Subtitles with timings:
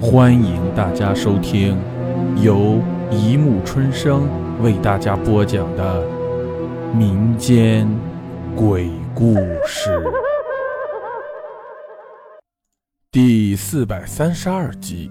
[0.00, 1.76] 欢迎大家收听
[2.40, 4.28] 由一木春生
[4.62, 6.06] 为大家播讲的
[6.94, 7.88] 民间
[8.54, 9.34] 鬼故
[9.66, 10.00] 事
[13.10, 15.10] 第四百三十二集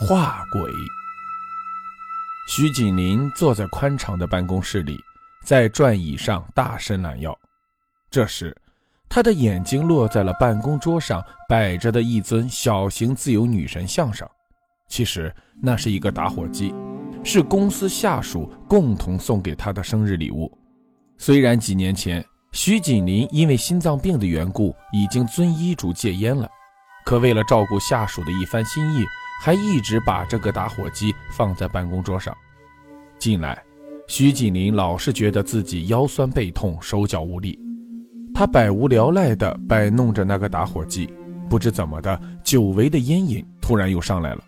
[0.06, 0.62] 《画鬼》。
[2.48, 4.98] 徐锦林坐在宽敞的办公室里，
[5.44, 7.38] 在转椅上大伸懒腰。
[8.10, 8.56] 这时，
[9.14, 14.26] 他的眼睛落在了办公桌上摆着的一尊小型自由女神像上。
[14.88, 15.30] 其实
[15.60, 16.74] 那是一个打火机，
[17.22, 20.50] 是公司下属共同送给他的生日礼物。
[21.18, 26.48] 虽然几年前徐锦林因为心脏病的缘故已经遵医嘱戒烟了，
[27.04, 29.04] 可为了照顾下属的一番心意，
[29.42, 32.34] 还一直把这个打火机放在办公桌上。
[33.18, 33.62] 近来，
[34.08, 37.58] 徐锦林老是觉得自己腰酸背痛、手脚无力。
[38.42, 41.08] 他百无聊赖地摆弄着那个打火机，
[41.48, 44.42] 不知怎么的，久违的烟瘾突然又上来了。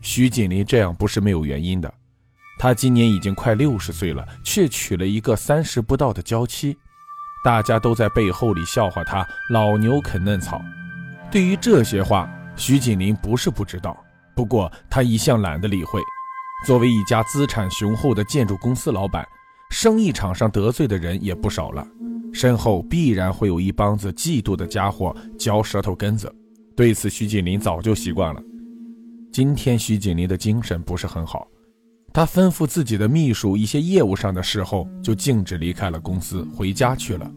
[0.00, 1.94] 徐锦林这样不是没有原因的，
[2.58, 6.74] 他今年已经快六十岁了，却娶了一个三十不到的娇妻，
[7.44, 10.58] 大家都在背后里笑话他老牛啃嫩草。
[11.30, 13.94] 对于这些话，徐锦林不是不知道，
[14.34, 16.00] 不过他一向懒得理会。
[16.66, 19.28] 作为一家资产雄厚的建筑公司老板，
[19.68, 21.86] 生意场上得罪的人也不少了。
[22.34, 26.30] 身后必然会有一帮子嫉妒的家伙嚼舌头根子，
[26.74, 28.42] 对此徐锦林早就习惯了。
[29.32, 31.46] 今天徐锦林的精神不是很好，
[32.12, 37.30] 他吩咐自己的秘书一些业务上的事后，就径直离开了公司，回家去了。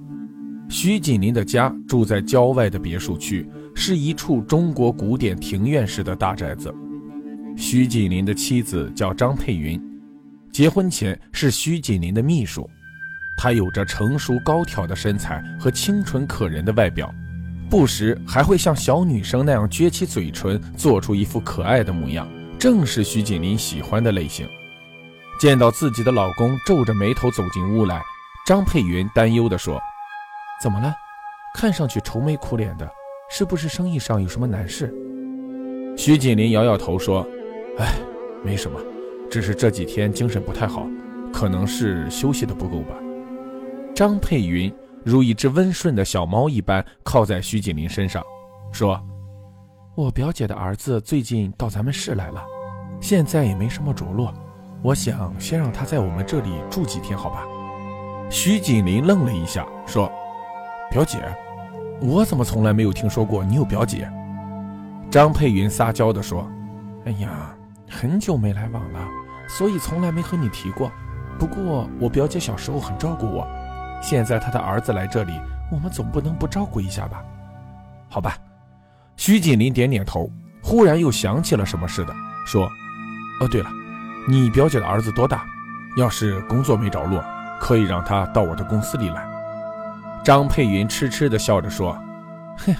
[0.67, 6.73] 徐锦林的家住在郊外的别墅区，是一处中国古典庭院式的大宅子。
[7.55, 9.79] 徐锦林的妻子叫张佩云，
[10.51, 12.67] 结婚前是徐锦林的秘书。
[13.37, 17.13] 她有着成熟高挑的身材和清纯可人的外表，
[17.69, 22.27] 不时还会像小女生那样撅起嘴唇，做出一副可爱的模样，
[22.57, 24.47] 正是徐锦林喜欢的类型。
[25.39, 28.01] 见到自己的老公皱着眉头走进屋来，
[28.47, 29.79] 张佩云担忧地说
[30.59, 30.91] ：“怎么了？
[31.53, 32.89] 看上去愁眉苦脸的，
[33.29, 34.91] 是不是生意上有什么难事？”
[35.95, 37.23] 徐锦林摇摇头说
[37.77, 37.93] ：“哎，
[38.43, 38.79] 没什么，
[39.29, 40.87] 只是这几天精神不太好，
[41.31, 42.95] 可能是休息的不够吧。”
[43.97, 44.71] 张佩云
[45.03, 48.23] 如一只温顺的小猫一般靠在徐锦林身上，
[48.71, 49.03] 说
[49.97, 52.39] ：“我表姐的儿子最近到咱们市来了，
[53.01, 54.31] 现在也没什么着落，
[54.83, 57.43] 我想先让他在我们这里住几天，好吧？”
[58.29, 60.07] 徐锦林愣了一下，说
[60.93, 61.17] ：“表姐，
[61.99, 64.07] 我怎么从来没有听说过你有表姐？”
[65.09, 66.47] 张佩云撒娇地说
[67.05, 67.51] ：“哎呀，
[67.89, 68.99] 很久没来往了，
[69.47, 70.91] 所以从来没和你提过。
[71.39, 73.47] 不过我表姐小时候很照顾我。”
[74.01, 75.33] 现在他的儿子来这里，
[75.71, 77.23] 我们总不能不照顾一下吧？
[78.09, 78.37] 好吧。
[79.15, 80.31] 徐锦林点点头，
[80.61, 82.13] 忽然又想起了什么似的，
[82.45, 82.69] 说
[83.41, 83.69] ：“哦，对了，
[84.27, 85.43] 你表姐的儿子多大？
[85.97, 87.23] 要是工作没着落，
[87.59, 89.27] 可以让他到我的公司里来。”
[90.23, 91.97] 张佩云痴痴地笑着说
[92.63, 92.75] ：“哼，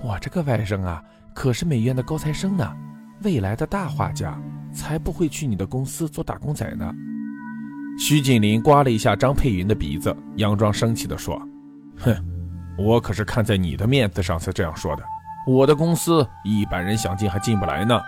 [0.00, 1.02] 我这个外甥啊，
[1.34, 2.74] 可是美院的高材生呢，
[3.22, 4.34] 未来的大画家，
[4.72, 6.90] 才不会去你的公司做打工仔呢。”
[7.96, 11.40] 徐锦林刮了一下张佩云的鼻子，佯装生气地说
[11.98, 12.14] ：“哼，
[12.76, 15.02] 我可是看在你的面子上才这样说的。
[15.46, 18.00] 我的公司一般人想进还进不来呢。”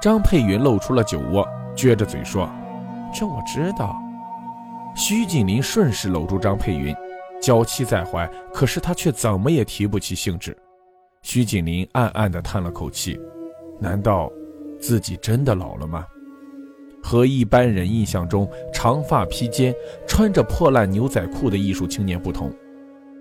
[0.00, 2.48] 张佩云露出了酒窝，撅着嘴说
[3.12, 4.00] ：“这我知道。”
[4.94, 6.94] 徐锦林顺势搂住张佩云，
[7.42, 10.56] 娇妻在怀，可是他却怎么也提不起兴致。
[11.22, 13.18] 徐锦林暗暗地叹了口气：
[13.80, 14.30] 难道
[14.80, 16.06] 自己真的老了吗？
[17.02, 18.48] 和一般人印象中
[18.84, 19.74] 长发披肩、
[20.06, 22.54] 穿着破烂牛仔裤的艺术青年不同，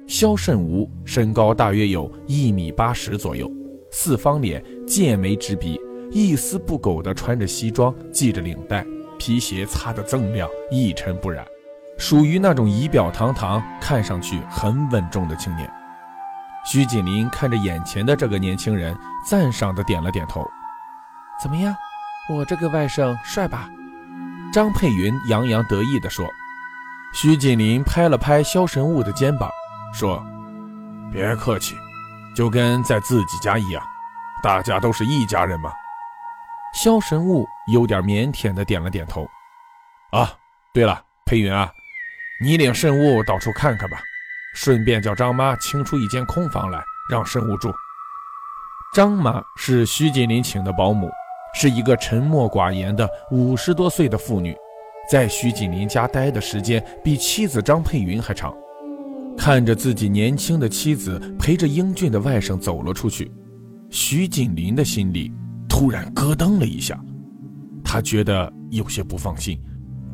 [0.08, 3.50] 肖慎吾身高大约有一米八十左右，
[3.90, 5.80] 四方脸、剑眉直鼻，
[6.12, 8.86] 一丝不苟地穿着西装，系着领带，
[9.18, 11.46] 皮鞋擦得锃亮，一尘不染，
[11.98, 15.72] 属于那种仪表堂堂、看上去很稳重的青年。
[16.66, 18.94] 徐锦林看着眼前的这个年轻人，
[19.26, 20.46] 赞赏地点了点头
[21.42, 21.74] ：“怎么样？”
[22.30, 23.70] 我这个外甥帅吧？
[24.54, 26.30] 张佩云洋洋得意地说。
[27.12, 29.48] 徐锦林拍了拍萧神武的肩膀，
[29.94, 30.24] 说
[31.14, 31.76] ：“别客气，
[32.36, 33.84] 就跟在自己家一样，
[34.42, 35.72] 大家都是一家人嘛。”
[36.74, 39.28] 萧神武有点腼腆地点了点头。
[40.12, 40.32] 啊，
[40.74, 41.72] 对了，佩云啊，
[42.42, 44.00] 你领慎物到处看看吧，
[44.56, 47.72] 顺便叫张妈清出一间空房来，让慎物住。
[48.96, 51.12] 张妈是徐锦林请的保姆。
[51.54, 54.56] 是一个沉默寡言的五十多岁的妇女，
[55.10, 58.54] 在徐锦林家待的时间比妻子张佩云还长。
[59.38, 63.32] 看着自己年轻的妻子陪着英俊的外甥走了出去，
[63.90, 65.32] 徐锦林的心里
[65.68, 67.00] 突然咯噔了一下，
[67.84, 69.60] 他觉得有些不放心。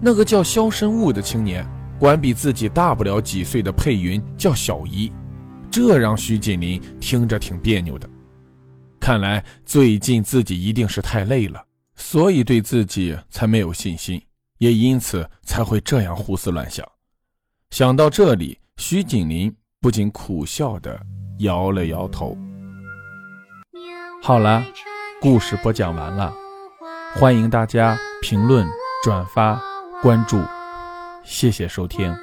[0.01, 1.65] 那个叫肖申悟的青年，
[1.99, 5.11] 管比自己大不了几岁的佩云叫小姨，
[5.69, 8.09] 这让徐锦林听着挺别扭的。
[9.09, 11.65] 看来最近自己一定是太累了，
[11.95, 14.23] 所以对自己才没有信心，
[14.59, 16.87] 也因此才会这样胡思乱想。
[17.71, 19.51] 想到这里，徐锦林
[19.81, 21.01] 不禁苦笑的
[21.39, 22.37] 摇了摇头。
[24.21, 24.63] 好了，
[25.19, 26.31] 故事播讲完了，
[27.15, 28.63] 欢迎大家评论、
[29.03, 29.59] 转发、
[30.03, 30.39] 关注，
[31.23, 32.15] 谢谢收听。